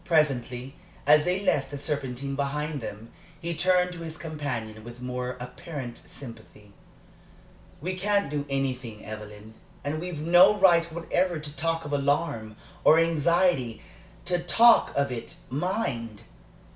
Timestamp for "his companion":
3.99-4.83